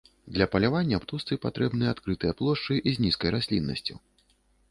[0.35, 4.01] Для палявання птушцы патрэбны адкрытыя плошчы з нізкай расліннасцю.